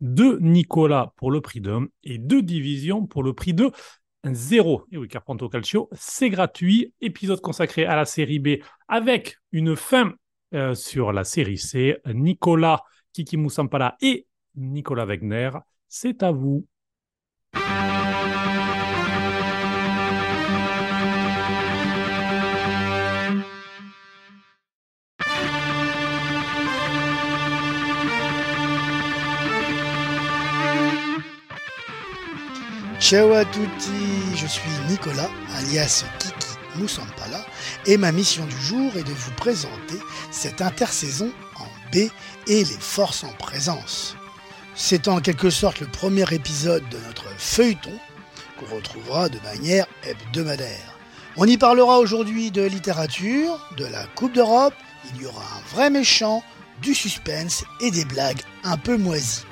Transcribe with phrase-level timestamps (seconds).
[0.00, 3.70] deux Nicolas pour le prix d'un et deux divisions pour le prix de
[4.24, 4.84] zéro.
[4.92, 6.94] Et oui, Carpento Calcio, c'est gratuit.
[7.00, 8.48] Épisode consacré à la série B
[8.88, 10.14] avec une fin
[10.54, 11.98] euh, sur la série C.
[12.06, 12.82] Nicolas
[13.12, 15.50] Kiki Moussampala et Nicolas Wegner,
[15.88, 16.66] c'est à vous.
[33.08, 37.42] Ciao à tutti, je suis Nicolas, alias Kiki Moussampala,
[37.86, 39.96] et ma mission du jour est de vous présenter
[40.30, 42.10] cette intersaison en B
[42.48, 44.14] et les forces en présence.
[44.74, 47.98] C'est en quelque sorte le premier épisode de notre feuilleton
[48.60, 50.94] qu'on retrouvera de manière hebdomadaire.
[51.38, 54.74] On y parlera aujourd'hui de littérature, de la Coupe d'Europe,
[55.14, 56.42] il y aura un vrai méchant,
[56.82, 59.46] du suspense et des blagues un peu moisies.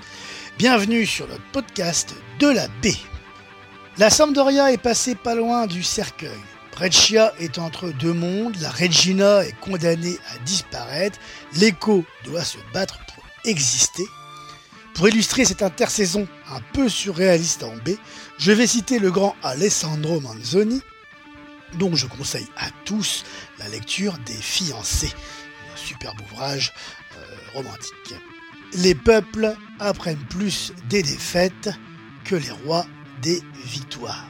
[0.58, 2.88] Bienvenue sur notre podcast de la B.
[3.98, 6.38] La Sampdoria est passée pas loin du cercueil.
[6.72, 11.18] Breccia est entre deux mondes, la Regina est condamnée à disparaître,
[11.54, 14.04] l'Echo doit se battre pour exister.
[14.94, 17.96] Pour illustrer cette intersaison un peu surréaliste en B,
[18.36, 20.82] je vais citer le grand Alessandro Manzoni,
[21.78, 23.24] dont je conseille à tous
[23.58, 25.14] la lecture des Fiancés,
[25.72, 26.74] un superbe ouvrage
[27.16, 28.14] euh, romantique.
[28.74, 31.70] Les peuples apprennent plus des défaites
[32.24, 32.84] que les rois
[33.22, 34.26] des victoires.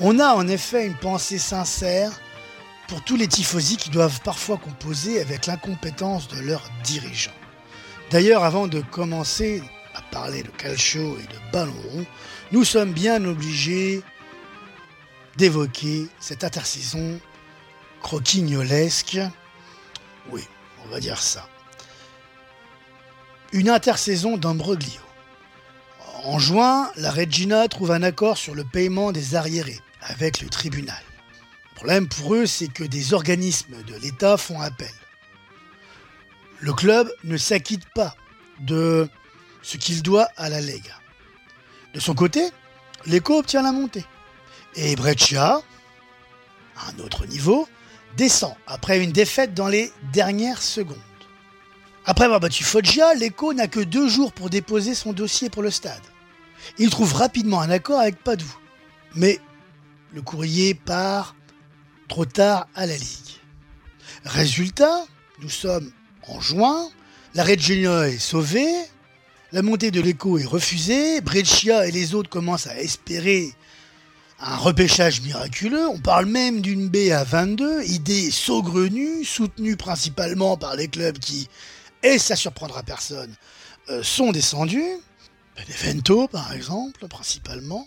[0.00, 2.10] On a en effet une pensée sincère
[2.88, 7.30] pour tous les tifosi qui doivent parfois composer avec l'incompétence de leurs dirigeants.
[8.10, 9.62] D'ailleurs, avant de commencer
[9.94, 12.06] à parler de calcio et de ballon
[12.52, 14.02] nous sommes bien obligés
[15.36, 17.18] d'évoquer cette intersaison
[18.00, 19.18] croquignolesque.
[20.30, 20.42] Oui,
[20.84, 21.48] on va dire ça.
[23.52, 25.00] Une intersaison d'Ambroglio.
[26.24, 31.02] En juin, la Regina trouve un accord sur le paiement des arriérés avec le tribunal.
[31.72, 34.90] Le problème pour eux, c'est que des organismes de l'État font appel.
[36.60, 38.16] Le club ne s'acquitte pas
[38.60, 39.06] de
[39.60, 40.98] ce qu'il doit à la Lega.
[41.92, 42.48] De son côté,
[43.04, 44.06] l'ECO obtient la montée.
[44.76, 45.60] Et Breccia,
[46.76, 47.68] à un autre niveau,
[48.16, 50.96] descend après une défaite dans les dernières secondes.
[52.06, 55.70] Après avoir battu Foggia, l'ECO n'a que deux jours pour déposer son dossier pour le
[55.70, 56.00] stade.
[56.78, 58.58] Il trouve rapidement un accord avec Padoue.
[59.14, 59.38] Mais
[60.12, 61.34] le courrier part
[62.08, 63.40] trop tard à la Ligue.
[64.24, 65.04] Résultat,
[65.40, 65.90] nous sommes
[66.28, 66.88] en juin,
[67.34, 68.72] la Regina est sauvée,
[69.52, 73.52] la montée de l'écho est refusée, Breccia et les autres commencent à espérer
[74.40, 75.86] un repêchage miraculeux.
[75.88, 81.48] On parle même d'une baie à 22, idée saugrenue, soutenue principalement par les clubs qui,
[82.02, 83.34] et ça surprendra personne,
[83.90, 84.98] euh, sont descendus.
[85.56, 87.86] Benevento, par exemple, principalement.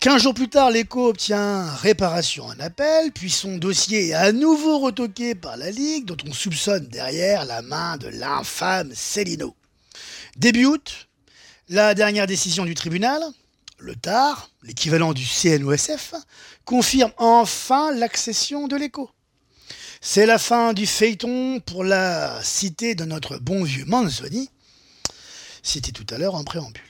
[0.00, 4.78] Quinze jours plus tard, l'écho obtient réparation en appel, puis son dossier est à nouveau
[4.78, 9.54] retoqué par la Ligue, dont on soupçonne derrière la main de l'infâme Cellino.
[10.36, 11.08] Début août,
[11.68, 13.22] la dernière décision du tribunal,
[13.78, 16.14] le TAR, l'équivalent du CNOSF,
[16.64, 19.10] confirme enfin l'accession de l'écho.
[20.00, 24.50] C'est la fin du phaéton pour la cité de notre bon vieux Manzoni,
[25.62, 26.87] cité tout à l'heure en préambule.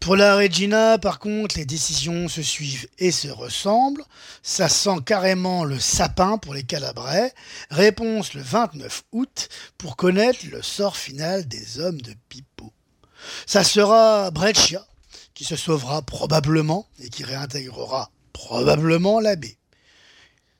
[0.00, 4.04] Pour la Regina, par contre, les décisions se suivent et se ressemblent.
[4.42, 7.32] Ça sent carrément le sapin pour les Calabrais.
[7.70, 9.48] Réponse le 29 août
[9.78, 12.72] pour connaître le sort final des hommes de Pipo.
[13.46, 14.86] Ça sera Breccia
[15.34, 19.58] qui se sauvera probablement et qui réintégrera probablement l'abbé.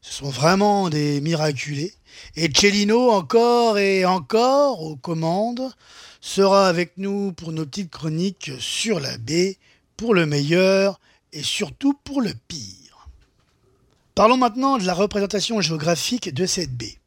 [0.09, 1.93] Ce sont vraiment des miraculés.
[2.37, 5.73] Et Cellino encore et encore aux commandes
[6.21, 9.59] sera avec nous pour nos petites chroniques sur la baie,
[9.97, 11.01] pour le meilleur
[11.33, 13.09] et surtout pour le pire.
[14.15, 16.99] Parlons maintenant de la représentation géographique de cette baie.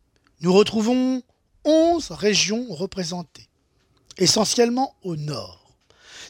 [0.42, 1.24] Nous retrouvons
[1.64, 3.48] 11 régions représentées,
[4.18, 5.78] essentiellement au nord.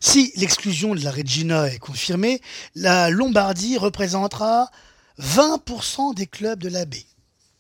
[0.02, 2.41] Si l'exclusion de la Regina est confirmée,
[2.76, 4.70] la Lombardie représentera
[5.19, 7.05] 20% des clubs de la baie.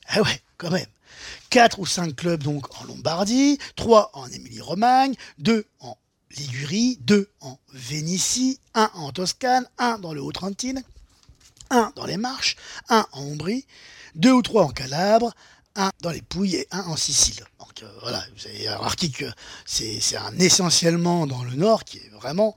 [0.07, 0.87] Ah ouais, quand même.
[1.49, 5.97] 4 ou 5 clubs donc en Lombardie, 3 en Émilie-Romagne, 2 en
[6.31, 10.83] Ligurie, 2 en Vénitie, 1 en Toscane, 1 dans le Haut-Trentine,
[11.71, 12.55] 1 dans les Marches,
[12.89, 13.65] 1 en Ombrie,
[14.15, 15.33] 2 ou 3 en Calabre,
[15.75, 17.43] 1 dans les Pouilles et 1 en Sicile.
[17.59, 19.25] Donc euh, voilà, vous avez remarqué que
[19.65, 22.55] c'est un essentiellement dans le nord qui est vraiment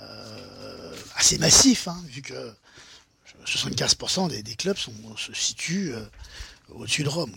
[0.00, 2.54] euh, assez massif, hein, vu que
[3.46, 6.04] 75% des, clubs se situent euh,
[6.70, 7.34] au-dessus de Rome.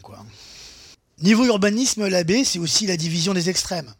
[1.21, 3.93] Niveau urbanisme, la baie, c'est aussi la division des extrêmes.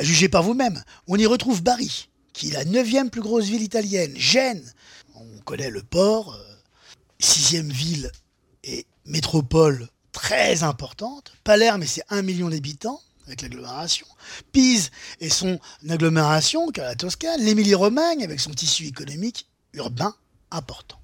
[0.00, 4.12] Jugez par vous-même, on y retrouve Bari, qui est la neuvième plus grosse ville italienne.
[4.16, 4.64] Gênes,
[5.14, 6.54] on connaît le port, euh,
[7.20, 8.10] sixième ville
[8.64, 11.32] et métropole très importante.
[11.44, 14.06] Palerme, c'est un million d'habitants avec l'agglomération.
[14.52, 14.90] Pise
[15.20, 15.58] et son
[15.88, 17.40] agglomération, car la Toscane.
[17.40, 20.14] L'Émilie-Romagne avec son tissu économique urbain
[20.50, 20.98] important.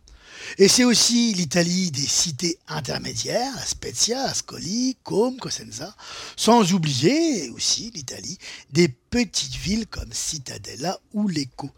[0.59, 5.95] Et c'est aussi l'Italie des cités intermédiaires, Spezia, Ascoli, Côme, Cosenza,
[6.37, 8.39] sans oublier aussi l'Italie
[8.71, 11.71] des petites villes comme Cittadella ou Lecco.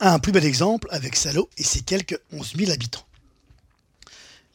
[0.00, 3.06] Un plus bel exemple avec Salo et ses quelques 11 000 habitants.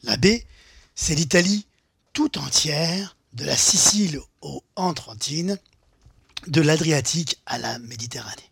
[0.02, 0.46] La baie,
[0.94, 1.66] c'est l'Italie
[2.12, 5.58] tout entière, de la Sicile aux Antrantines,
[6.46, 8.50] de l'Adriatique à la Méditerranée.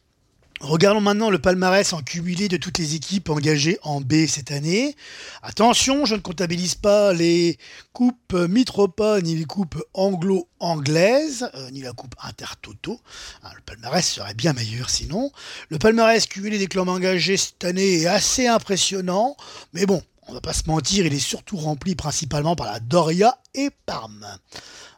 [0.62, 4.94] Regardons maintenant le palmarès en cumulé de toutes les équipes engagées en B cette année.
[5.43, 7.59] Attention, je ne comptabilise pas les
[7.93, 13.00] coupes Mitropa, ni les coupes anglo-anglaises, euh, ni la coupe Intertoto.
[13.43, 15.32] Ah, le palmarès serait bien meilleur sinon.
[15.69, 19.37] Le palmarès cumulé des clubs engagés cette année est assez impressionnant,
[19.73, 23.37] mais bon, on va pas se mentir, il est surtout rempli principalement par la Doria
[23.55, 24.25] et Parme.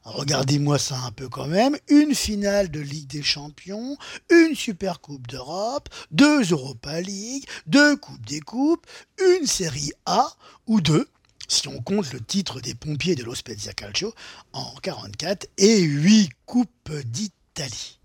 [0.04, 1.78] Regardez-moi ça un peu quand même.
[1.88, 3.96] Une finale de Ligue des Champions,
[4.30, 8.86] une Super Coupe d'Europe, deux Europa League, deux Coupes des Coupes,
[9.18, 10.28] une Série A
[10.66, 11.08] ou deux,
[11.48, 14.12] si on compte le titre des pompiers de l'Ospezia Calcio
[14.52, 17.98] en 44 et huit Coupes d'Italie.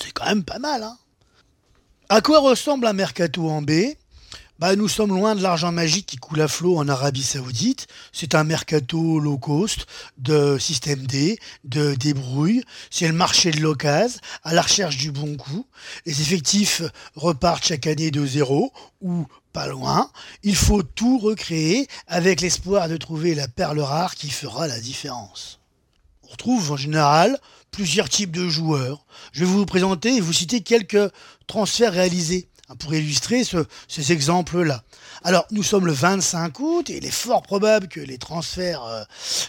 [0.00, 0.98] C'est quand même pas mal, hein
[2.08, 3.70] À quoi ressemble un mercato en B?
[4.58, 7.86] Bah, nous sommes loin de l'argent magique qui coule à flot en Arabie Saoudite.
[8.12, 9.86] C'est un mercato low cost
[10.18, 12.64] de système D, de débrouille.
[12.90, 15.64] C'est le marché de l'occasion à la recherche du bon coup.
[16.06, 16.82] Les effectifs
[17.14, 20.10] repartent chaque année de zéro ou pas loin.
[20.42, 25.60] Il faut tout recréer avec l'espoir de trouver la perle rare qui fera la différence.
[26.24, 27.38] On retrouve en général
[27.70, 29.04] plusieurs types de joueurs.
[29.32, 31.12] Je vais vous présenter et vous citer quelques
[31.46, 33.42] transferts réalisés pour illustrer
[33.88, 34.82] ces exemples-là.
[35.24, 39.02] Alors, nous sommes le 25 août et il est fort probable que les transferts, euh,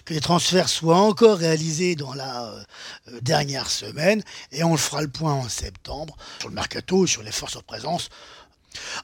[0.05, 2.63] que les transferts soient encore réalisés dans la euh,
[3.09, 7.23] euh, dernière semaine et on le fera le point en septembre sur le mercato, sur
[7.23, 8.09] les forces en présence.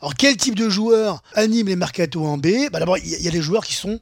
[0.02, 2.70] Alors, quel type de joueurs animent les mercato en B?
[2.72, 4.00] Bah, D'abord, il y, a les joueurs qui sont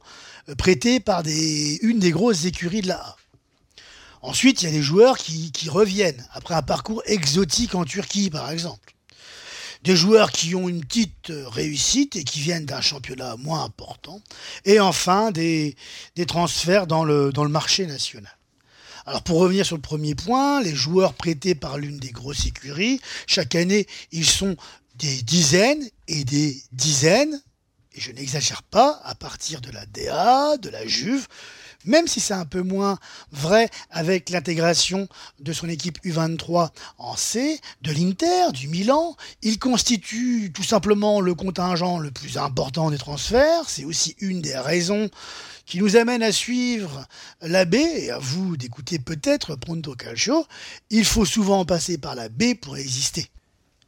[0.58, 3.16] prêtés par une des grosses écuries de la A.
[4.22, 8.50] Ensuite, il y a les joueurs qui reviennent après un parcours exotique en Turquie, par
[8.50, 8.93] exemple
[9.84, 14.20] des joueurs qui ont une petite euh, réussite et qui viennent d'un championnat moins important,
[14.64, 15.76] et enfin des,
[16.26, 18.34] transferts dans le, dans le marché national.
[19.06, 23.00] Alors pour revenir sur le premier point, les joueurs prêtés par l'une des grosses écuries,
[23.26, 24.56] chaque année ils sont
[24.96, 27.42] des dizaines et des dizaines,
[27.92, 31.28] et je n'exagère pas, à partir de la DA, de la Juve,
[31.84, 32.98] même si c'est un peu moins
[33.32, 35.08] vrai avec l'intégration
[35.40, 39.16] de son équipe U23 en C, de l'Inter, du Milan.
[39.42, 43.68] Il constitue tout simplement le contingent le plus important des transferts.
[43.68, 45.10] C'est aussi une des raisons
[45.66, 47.06] qui nous amène à suivre
[47.40, 50.46] la B et à vous d'écouter peut-être Pronto Calcio.
[50.90, 53.28] Il faut souvent passer par la B pour exister.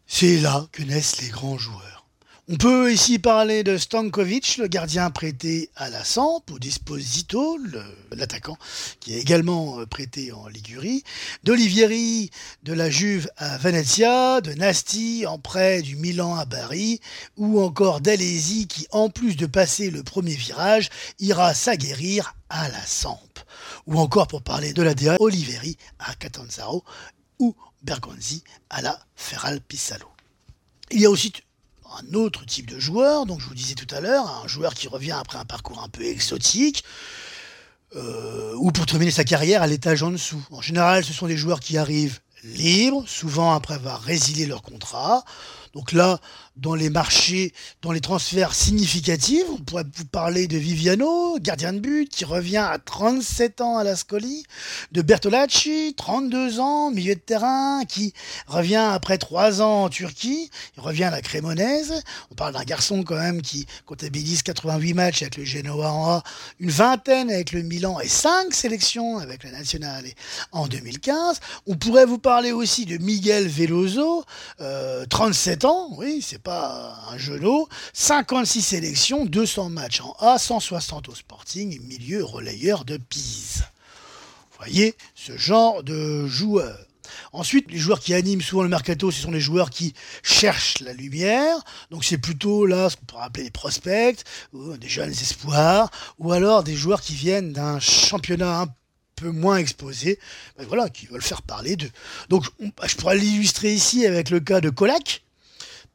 [0.06, 1.95] C'est là que naissent les grands joueurs.
[2.48, 7.58] On peut ici parler de Stankovic, le gardien prêté à la Samp, ou Disposito,
[8.12, 8.56] l'attaquant,
[9.00, 11.02] qui est également euh, prêté en Ligurie,
[11.42, 12.30] d'Olivieri
[12.62, 17.00] de la Juve à Venezia, de Nasti en prêt du Milan à Bari,
[17.36, 20.88] ou encore d'Alesi qui, en plus de passer le premier virage,
[21.18, 23.40] ira s'aguerrir à la Samp.
[23.88, 26.84] Ou encore pour parler de la DA, Oliveri à Catanzaro
[27.40, 30.06] ou Bergonzi à la Ferral Pisalo.
[30.92, 31.32] Il y a aussi
[31.98, 34.88] un autre type de joueur, donc je vous disais tout à l'heure, un joueur qui
[34.88, 36.84] revient après un parcours un peu exotique,
[37.94, 40.44] euh, ou pour terminer sa carrière à l'étage en dessous.
[40.50, 45.24] En général, ce sont des joueurs qui arrivent libres, souvent après avoir résilié leur contrat.
[45.74, 46.20] Donc là,
[46.56, 49.44] dans les marchés, dans les transferts significatifs.
[49.52, 53.84] On pourrait vous parler de Viviano, gardien de but, qui revient à 37 ans à
[53.84, 54.44] la Scoli,
[54.92, 58.14] de Bertolacci, 32 ans, milieu de terrain, qui
[58.46, 62.02] revient après 3 ans en Turquie, il revient à la Crémonaise.
[62.30, 66.22] On parle d'un garçon quand même qui comptabilise 88 matchs avec le Genoa en A,
[66.58, 70.04] une vingtaine avec le Milan et 5 sélections avec la Nationale
[70.52, 71.40] en 2015.
[71.66, 74.24] On pourrait vous parler aussi de Miguel Veloso,
[75.10, 77.66] 37 euh, ans, oui, c'est pas un genou.
[77.92, 83.64] 56 sélections, 200 matchs en A, 160 au Sporting, milieu relayeur de Pise.
[84.52, 86.78] Vous voyez ce genre de joueurs.
[87.32, 90.92] Ensuite, les joueurs qui animent souvent le mercato, ce sont les joueurs qui cherchent la
[90.92, 91.56] lumière.
[91.90, 94.22] Donc c'est plutôt là ce qu'on pourrait appeler des prospects,
[94.52, 98.66] ou des jeunes espoirs, ou alors des joueurs qui viennent d'un championnat un
[99.16, 100.20] peu moins exposé,
[100.56, 101.90] ben voilà, qui veulent faire parler d'eux.
[102.28, 102.44] Donc
[102.84, 105.25] je pourrais l'illustrer ici avec le cas de Colac,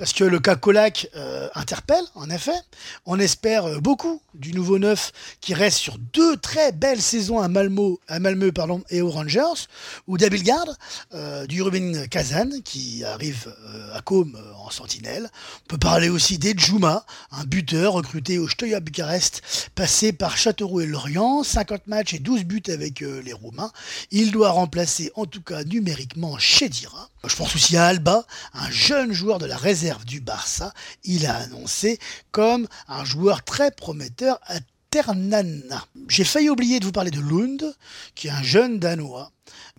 [0.02, 2.60] parce que le cas Colac euh, interpelle, en effet.
[3.06, 7.48] On espère euh, beaucoup du nouveau neuf qui reste sur deux très belles saisons à
[7.48, 9.68] Malmö, à Malmö pardon, et aux Rangers,
[10.08, 10.66] ou d'Abilgard,
[11.14, 13.54] euh, du Ruben Kazan qui arrive
[13.94, 15.30] à Com en sentinelle.
[15.66, 20.88] On peut parler aussi d'Edjuma, un buteur recruté au Steaua Bucarest, passé par Châteauroux et
[20.88, 23.72] Lorient, 50 matchs et 12 buts avec les Roumains.
[24.10, 27.11] Il doit remplacer en tout cas numériquement Chedira.
[27.24, 30.74] Je pense aussi à Alba, un jeune joueur de la réserve du Barça.
[31.04, 32.00] Il a annoncé
[32.32, 34.56] comme un joueur très prometteur à
[34.90, 35.86] Ternana.
[36.10, 37.76] J'ai failli oublier de vous parler de Lund,
[38.16, 39.32] qui est un jeune Danois,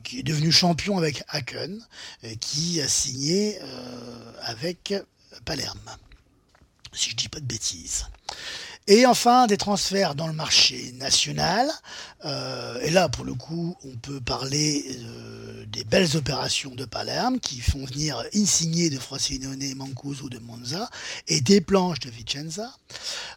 [0.05, 1.85] qui est devenu champion avec Haken,
[2.23, 4.95] et qui a signé euh, avec
[5.45, 5.79] Palerme.
[6.93, 8.07] Si je dis pas de bêtises.
[8.89, 11.71] Et enfin, des transferts dans le marché national.
[12.25, 17.39] Euh, et là, pour le coup, on peut parler euh, des belles opérations de Palerme
[17.39, 20.91] qui font venir Insigné de Frosinone, Mancuso de Monza
[21.29, 22.75] et des planches de Vicenza.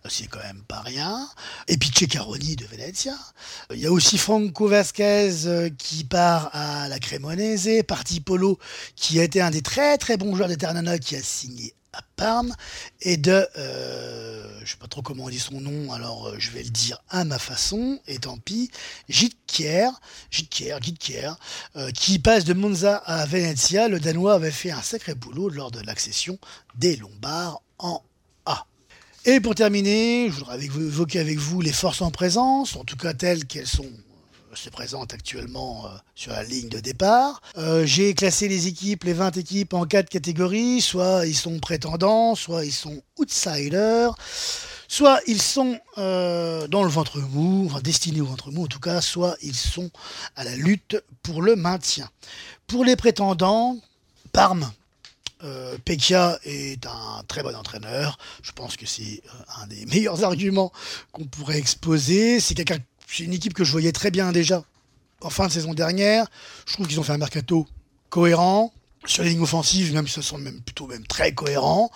[0.05, 1.29] Euh, c'est quand même pas rien.
[1.67, 3.15] Et puis Ceccaroni de Venezia.
[3.71, 7.83] Il y a aussi Franco Vasquez qui part à la Cremonese.
[7.87, 8.57] Parti Polo
[8.95, 11.75] qui a été un des très très bons joueurs de Ternana qui a signé
[12.15, 12.53] Parme
[13.01, 16.51] et de, euh, je sais pas trop comment on dit son nom, alors euh, je
[16.51, 18.71] vais le dire à ma façon, et tant pis,
[19.09, 19.89] Gitkier,
[20.31, 21.29] Gitkier, Gitkier,
[21.75, 23.87] euh, qui passe de Monza à Venezia.
[23.87, 26.39] Le Danois avait fait un sacré boulot lors de l'accession
[26.75, 28.01] des Lombards en
[28.45, 28.65] A.
[29.25, 33.13] Et pour terminer, je voudrais évoquer avec vous les forces en présence, en tout cas
[33.13, 33.91] telles qu'elles sont
[34.55, 37.41] se présente actuellement euh, sur la ligne de départ.
[37.57, 40.81] Euh, j'ai classé les équipes, les 20 équipes en quatre catégories.
[40.81, 44.15] Soit ils sont prétendants, soit ils sont outsiders,
[44.87, 48.79] soit ils sont euh, dans le ventre mou, enfin destinés au ventre mou en tout
[48.79, 49.89] cas, soit ils sont
[50.35, 52.09] à la lutte pour le maintien.
[52.67, 53.77] Pour les prétendants,
[54.31, 54.71] Parme,
[55.43, 58.17] euh, Pekia est un très bon entraîneur.
[58.41, 59.21] Je pense que c'est
[59.61, 60.71] un des meilleurs arguments
[61.11, 62.39] qu'on pourrait exposer.
[62.39, 64.63] C'est quelqu'un c'est une équipe que je voyais très bien déjà
[65.21, 66.27] en fin de saison dernière.
[66.67, 67.67] Je trouve qu'ils ont fait un mercato
[68.09, 68.73] cohérent.
[69.05, 71.91] Sur les lignes offensives, même ce sont même plutôt même très cohérents.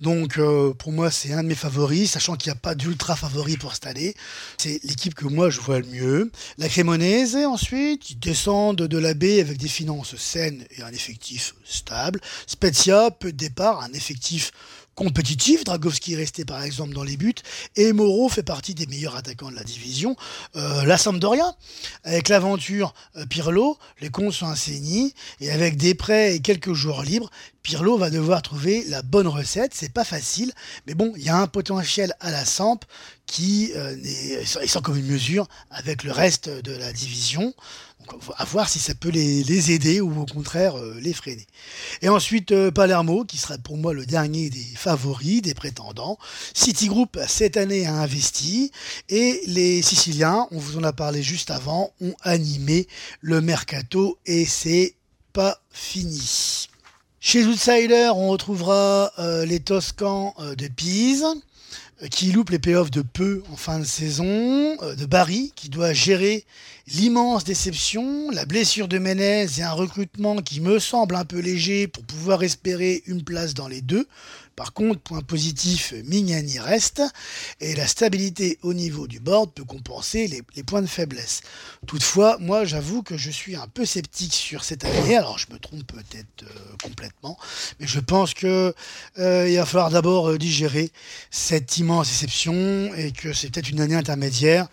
[0.00, 3.16] Donc euh, pour moi, c'est un de mes favoris, sachant qu'il n'y a pas d'ultra
[3.16, 4.14] favori pour cette année.
[4.56, 6.32] C'est l'équipe que moi je vois le mieux.
[6.56, 11.54] La Cremonese ensuite, ils descendent de la baie avec des finances saines et un effectif
[11.64, 12.20] stable.
[12.46, 14.52] Spezia, peu de départ, un effectif
[14.94, 15.64] compétitif.
[15.64, 17.34] Dragowski est resté par exemple dans les buts.
[17.76, 20.16] Et Moreau fait partie des meilleurs attaquants de la division.
[20.56, 21.54] Euh, la Sampdoria,
[22.04, 25.14] avec l'aventure euh, Pirlo, les comptes sont enseignés.
[25.40, 27.30] Et avec des prêts et quelques joueurs libres,
[27.62, 29.72] Pirlo va devoir trouver la bonne recette.
[29.74, 30.52] C'est pas facile.
[30.86, 32.80] Mais bon, il y a un potentiel à la Samp
[33.26, 37.54] qui euh, est, sans commune mesure avec le reste de la division
[38.36, 41.46] à voir si ça peut les, aider ou au contraire euh, les freiner.
[42.02, 46.18] Et ensuite, euh, Palermo, qui sera pour moi le dernier des favoris, des prétendants.
[46.54, 48.72] Citigroup, cette année, a investi.
[49.08, 52.88] Et les Siciliens, on vous en a parlé juste avant, ont animé
[53.20, 54.94] le mercato et c'est
[55.32, 56.68] pas fini.
[57.20, 61.24] Chez Outsider, on retrouvera euh, les Toscans de Pise
[62.10, 66.44] qui loupe les payoffs de peu en fin de saison, de Barry qui doit gérer
[66.92, 71.86] l'immense déception, la blessure de Menez et un recrutement qui me semble un peu léger
[71.88, 74.08] pour pouvoir espérer une place dans les deux.
[74.60, 77.00] Par contre, point positif, Mignani reste
[77.62, 81.40] et la stabilité au niveau du board peut compenser les, points de faiblesse.
[81.86, 85.58] Toutefois, moi j'avoue que je suis un peu sceptique sur cette année, alors je me
[85.58, 87.38] trompe peut-être euh, complètement,
[87.78, 88.74] mais je pense que
[89.18, 90.92] euh, va falloir d'abord euh, digérer
[91.30, 94.68] cette immense déception et que c'est peut-être une année intermédiaire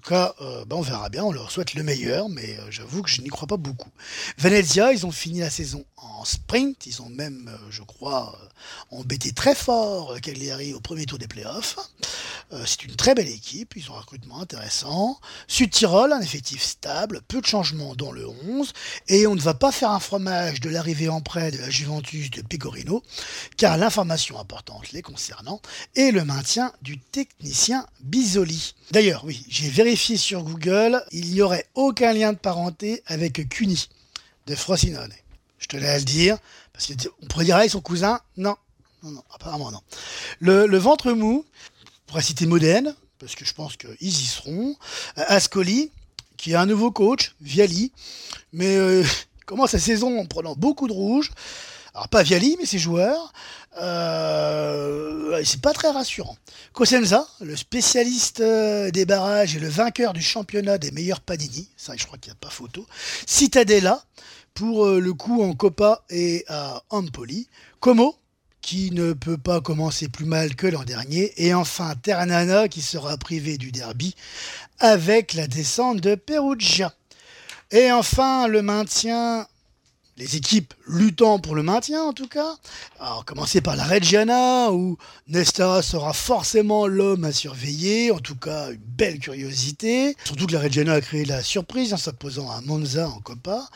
[0.00, 3.02] tout cas, euh, ben, on verra bien, on leur souhaite le meilleur, mais euh, j'avoue
[3.02, 3.90] que je n'y crois pas beaucoup.
[4.38, 8.38] Venezia, ils ont fini la saison en sprint, ils ont même, euh, je crois,
[8.90, 11.76] embêté très fort Cagliari au premier tour des playoffs.
[12.66, 15.18] C'est une très belle équipe, ils ont un recrutement intéressant.
[15.46, 18.72] Sud-Tirol, un effectif stable, peu de changements dans le 11,
[19.08, 22.30] et on ne va pas faire un fromage de l'arrivée en prêt de la Juventus
[22.30, 23.02] de Pecorino,
[23.56, 25.60] car l'information importante les concernant
[25.96, 28.74] est le maintien du technicien Bisoli.
[28.90, 33.88] D'ailleurs, oui, j'ai vérifié sur Google, il n'y aurait aucun lien de parenté avec Cuny
[34.46, 35.12] de Frosinone.
[35.58, 36.38] Je tenais à le dire,
[36.72, 38.20] parce qu'on pourrait dire, ah, ils sont cousins.
[38.36, 38.56] Non,
[39.02, 39.80] non, non, apparemment non.
[40.40, 41.44] Le, ventre mou,
[42.10, 44.74] pourrait citer Modène, parce que je pense qu'ils y seront.
[45.16, 45.92] Euh, Ascoli,
[46.36, 47.92] qui est un nouveau coach, Viali,
[48.52, 49.04] mais euh,
[49.46, 51.30] commence sa saison en prenant beaucoup de rouge.
[51.94, 53.32] Alors pas Viali, mais ses joueurs.
[53.80, 56.36] Euh, c'est pas très rassurant.
[56.72, 62.04] Cosenza, le spécialiste des barrages et le vainqueur du championnat des meilleurs Panini, ça je
[62.06, 62.84] crois qu'il n'y a pas photo.
[63.26, 64.02] Citadella,
[64.54, 67.48] pour le coup en Copa et à Empoli.
[67.78, 68.16] Como,
[68.62, 71.32] qui ne peut pas commencer plus mal que l'an dernier.
[71.36, 74.14] Et enfin Ternana qui sera privé du derby
[74.78, 76.94] avec la descente de Perugia.
[77.70, 79.46] Et enfin le maintien
[80.20, 82.56] les équipes luttant pour le maintien en tout cas.
[83.00, 84.98] Alors commencer par la Reggiana où
[85.28, 90.14] Nesta sera forcément l'homme à surveiller, en tout cas une belle curiosité.
[90.24, 93.66] Surtout que la Reggiana a créé la surprise en s'imposant à Monza en Coppa.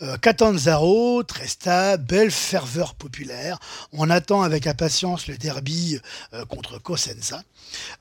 [0.00, 3.58] Euh, Catanzaro, très stable, belle ferveur populaire.
[3.92, 5.98] On attend avec impatience le derby
[6.32, 7.42] euh, contre Cosenza.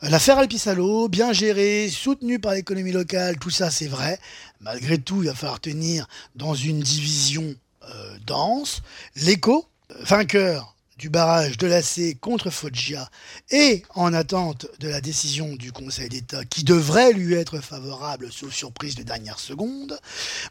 [0.03, 4.19] Euh, L'affaire Alpisalo, bien gérée, soutenue par l'économie locale, tout ça c'est vrai.
[4.61, 8.81] Malgré tout, il va falloir tenir dans une division euh, dense.
[9.15, 9.65] L'Eco,
[10.01, 13.09] vainqueur du barrage de l'AC contre Foggia
[13.51, 18.53] et en attente de la décision du Conseil d'État qui devrait lui être favorable sauf
[18.53, 19.97] surprise de dernière seconde.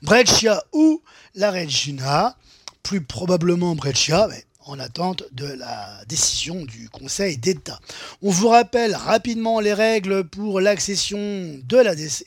[0.01, 1.03] Breccia ou
[1.35, 2.35] la Regina,
[2.83, 7.81] plus probablement Breccia, mais en attente de la décision du Conseil d'État.
[8.23, 11.19] On vous rappelle rapidement les règles pour l'accession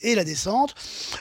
[0.02, 0.74] et la descente.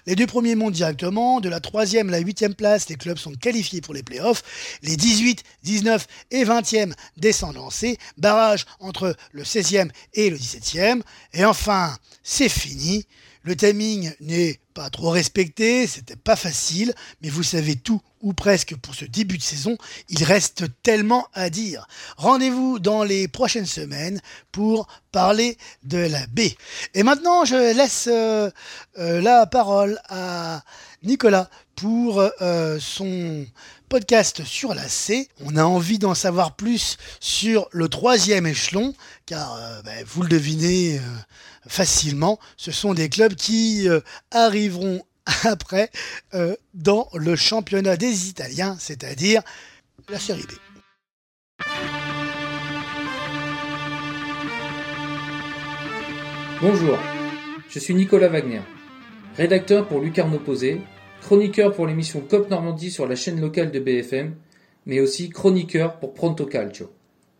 [0.07, 1.39] Les deux premiers montent directement.
[1.39, 4.43] De la troisième à la huitième place, les clubs sont qualifiés pour les playoffs.
[4.81, 7.97] Les 18, 19 et 20e descendent en C.
[8.17, 11.01] Barrage entre le 16e et le 17e.
[11.33, 13.05] Et enfin, c'est fini.
[13.43, 18.75] Le timing n'est pas trop respecté, c'était pas facile, mais vous savez tout ou presque
[18.75, 19.77] pour ce début de saison,
[20.09, 21.87] il reste tellement à dire.
[22.17, 26.41] Rendez-vous dans les prochaines semaines pour parler de la B.
[26.93, 28.49] Et maintenant, je laisse euh,
[28.99, 30.63] euh, la parole à
[31.03, 31.49] Nicolas
[31.81, 33.45] pour euh, son
[33.89, 35.27] podcast sur la C.
[35.43, 38.93] On a envie d'en savoir plus sur le troisième échelon,
[39.25, 41.01] car ben, vous le devinez
[41.67, 43.87] facilement, ce sont des clubs qui
[44.31, 45.01] arriveront
[45.43, 45.89] après
[46.33, 49.41] euh, dans le championnat des Italiens, c'est-à-dire
[50.09, 51.63] la Série B.
[56.61, 56.97] Bonjour,
[57.69, 58.61] je suis Nicolas Wagner,
[59.35, 60.81] rédacteur pour Lucarne Opposé,
[61.21, 64.35] chroniqueur pour l'émission COP Normandie sur la chaîne locale de BFM,
[64.87, 66.89] mais aussi chroniqueur pour Pronto Calcio.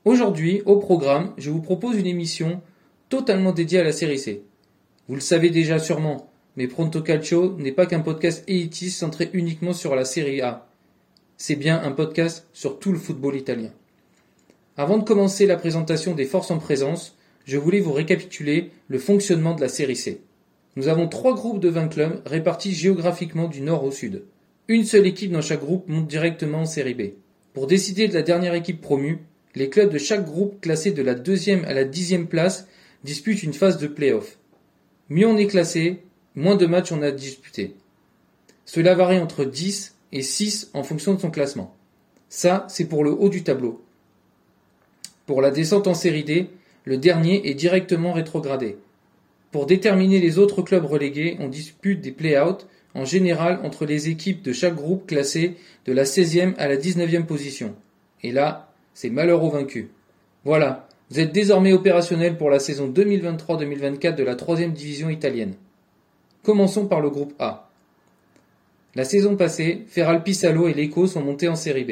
[0.05, 2.61] Aujourd'hui, au programme, je vous propose une émission
[3.09, 4.43] totalement dédiée à la série C.
[5.07, 9.73] Vous le savez déjà sûrement, mais Pronto Calcio n'est pas qu'un podcast élitiste centré uniquement
[9.73, 10.67] sur la Serie A.
[11.37, 13.71] C'est bien un podcast sur tout le football italien.
[14.77, 19.55] Avant de commencer la présentation des forces en présence, je voulais vous récapituler le fonctionnement
[19.55, 20.21] de la Série C.
[20.75, 24.23] Nous avons trois groupes de 20 clubs répartis géographiquement du nord au sud.
[24.69, 27.01] Une seule équipe dans chaque groupe monte directement en Série B.
[27.53, 29.19] Pour décider de la dernière équipe promue,
[29.53, 32.67] les clubs de chaque groupe classés de la deuxième à la dixième place
[33.03, 34.37] disputent une phase de play-off.
[35.09, 36.03] Mieux on est classé,
[36.35, 37.75] moins de matchs on a disputé.
[38.63, 41.75] Cela varie entre 10 et 6 en fonction de son classement.
[42.29, 43.83] Ça, c'est pour le haut du tableau.
[45.25, 46.49] Pour la descente en série D,
[46.85, 48.77] le dernier est directement rétrogradé.
[49.51, 54.41] Pour déterminer les autres clubs relégués, on dispute des play-outs, en général entre les équipes
[54.41, 57.75] de chaque groupe classé de la 16e à la 19e position.
[58.23, 59.87] Et là, c'est malheur aux vaincus.
[60.43, 65.55] Voilà, vous êtes désormais opérationnel pour la saison 2023-2024 de la 3e division italienne.
[66.43, 67.69] Commençons par le groupe A.
[68.95, 71.91] La saison passée, Ferral Pisalo et l'Eco sont montés en série B.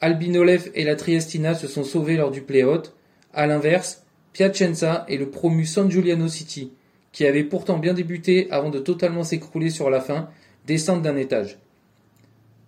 [0.00, 2.92] Albinolev et la Triestina se sont sauvés lors du play-out.
[3.32, 4.03] À l'inverse,
[4.34, 6.72] Piacenza et le promu San Giuliano City,
[7.12, 10.28] qui avait pourtant bien débuté avant de totalement s'écrouler sur la fin,
[10.66, 11.58] descendent d'un étage.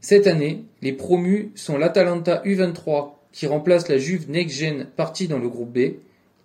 [0.00, 5.40] Cette année, les promus sont l'Atalanta U23 qui remplace la Juve Next Gen partie dans
[5.40, 5.96] le groupe B,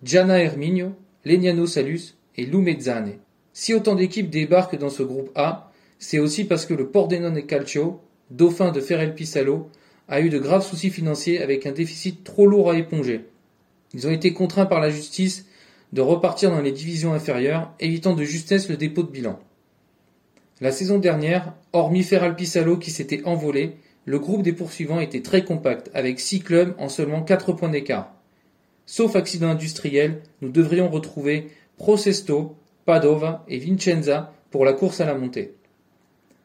[0.02, 0.90] Gianna Herminio,
[1.24, 3.18] Legnano Salus et Lumezzane.
[3.52, 8.00] Si autant d'équipes débarquent dans ce groupe A, c'est aussi parce que le Pordenone Calcio,
[8.32, 9.70] dauphin de Ferrel Pisalo,
[10.08, 13.26] a eu de graves soucis financiers avec un déficit trop lourd à éponger.
[13.94, 15.46] Ils ont été contraints par la justice
[15.92, 19.38] de repartir dans les divisions inférieures, évitant de justesse le dépôt de bilan.
[20.60, 25.44] La saison dernière, hormis Ferral Pisalo qui s'était envolé, le groupe des poursuivants était très
[25.44, 28.14] compact, avec six clubs en seulement quatre points d'écart.
[28.86, 35.14] Sauf accident industriel, nous devrions retrouver Prosesto, Padova et Vincenza pour la course à la
[35.14, 35.54] montée.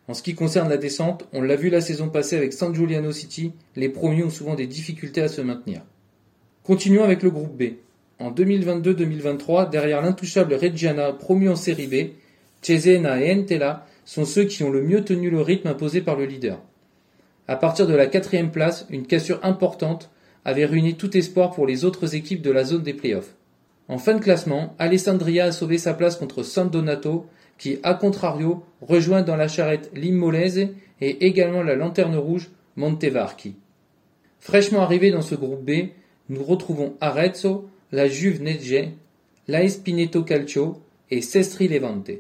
[0.07, 3.11] En ce qui concerne la descente, on l'a vu la saison passée avec San Giuliano
[3.11, 5.81] City, les promus ont souvent des difficultés à se maintenir.
[6.67, 7.75] Continuons avec le groupe B.
[8.19, 12.09] En 2022-2023, derrière l'intouchable Reggiana promu en série B,
[12.61, 16.25] Cesena et Entella sont ceux qui ont le mieux tenu le rythme imposé par le
[16.25, 16.59] leader.
[17.47, 20.09] À partir de la quatrième place, une cassure importante
[20.43, 23.35] avait ruiné tout espoir pour les autres équipes de la zone des playoffs.
[23.87, 27.27] En fin de classement, Alessandria a sauvé sa place contre San Donato,
[27.57, 30.67] qui, à contrario, rejoint dans la charrette l'Immolese
[30.99, 33.55] et également la lanterne rouge Montevarchi.
[34.41, 35.91] Fraîchement arrivé dans ce groupe B,
[36.29, 38.89] nous retrouvons Arezzo, la Juve Nedje,
[39.47, 42.11] l'AS Pineto Calcio et Sestri Levante.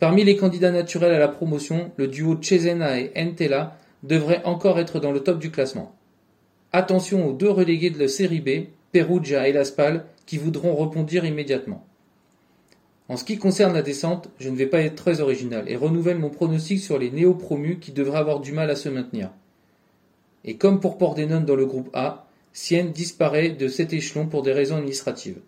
[0.00, 5.00] Parmi les candidats naturels à la promotion, le duo Cesena et Entella devrait encore être
[5.00, 5.94] dans le top du classement.
[6.72, 11.84] Attention aux deux relégués de la série B, Perugia et Laspal, qui voudront rebondir immédiatement.
[13.08, 16.18] En ce qui concerne la descente, je ne vais pas être très original et renouvelle
[16.18, 19.30] mon pronostic sur les néo-promus qui devraient avoir du mal à se maintenir.
[20.44, 24.52] Et comme pour Pordenone dans le groupe A, Sienne disparaît de cet échelon pour des
[24.52, 25.40] raisons administratives.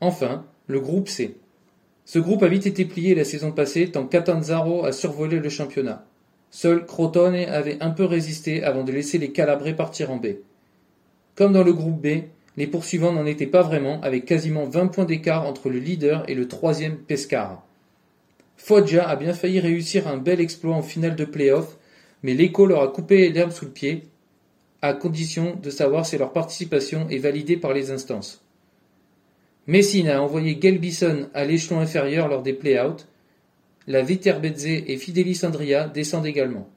[0.00, 1.36] Enfin, le groupe C.
[2.04, 6.04] Ce groupe a vite été plié la saison passée tant Catanzaro a survolé le championnat.
[6.50, 10.26] Seul Crotone avait un peu résisté avant de laisser les Calabrés partir en B.
[11.34, 12.24] Comme dans le groupe B,
[12.56, 16.34] les poursuivants n'en étaient pas vraiment, avec quasiment 20 points d'écart entre le leader et
[16.34, 17.64] le troisième Pescara.
[18.56, 21.78] Foggia a bien failli réussir un bel exploit en finale de play-off,
[22.22, 24.04] mais l'écho leur a coupé l'herbe sous le pied,
[24.82, 28.42] à condition de savoir si leur participation est validée par les instances.
[29.68, 33.06] Messina a envoyé Gelbison à l'échelon inférieur lors des play-outs.
[33.86, 36.68] La Viterbezze et Fidelis Andria descendent également.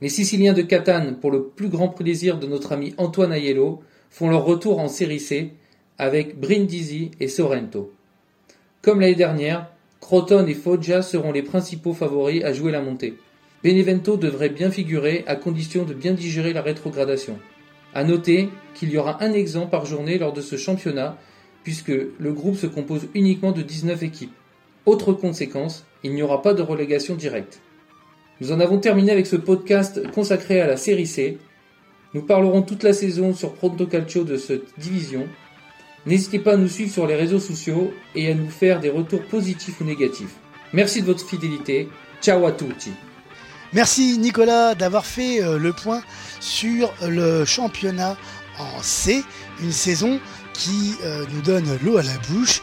[0.00, 4.28] Les Siciliens de Catane, pour le plus grand plaisir de notre ami Antoine Aiello, font
[4.28, 5.52] leur retour en série C
[5.98, 7.92] avec Brindisi et Sorrento.
[8.82, 13.18] Comme l'année dernière, Croton et Foggia seront les principaux favoris à jouer la montée.
[13.62, 17.38] Benevento devrait bien figurer à condition de bien digérer la rétrogradation.
[17.92, 21.18] À noter qu'il y aura un exemple par journée lors de ce championnat
[21.62, 24.32] puisque le groupe se compose uniquement de 19 équipes.
[24.86, 27.60] Autre conséquence, il n'y aura pas de relégation directe.
[28.40, 31.36] Nous en avons terminé avec ce podcast consacré à la série C.
[32.14, 35.28] Nous parlerons toute la saison sur Pronto Calcio de cette division.
[36.06, 39.22] N'hésitez pas à nous suivre sur les réseaux sociaux et à nous faire des retours
[39.24, 40.36] positifs ou négatifs.
[40.72, 41.88] Merci de votre fidélité.
[42.22, 42.92] Ciao à tutti.
[43.72, 46.02] Merci Nicolas d'avoir fait euh, le point
[46.40, 48.16] sur le championnat
[48.58, 49.22] en C,
[49.62, 50.20] une saison
[50.52, 52.62] qui euh, nous donne l'eau à la bouche.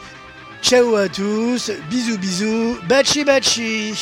[0.60, 3.94] Ciao à tous, bisous bisous, bachi bachi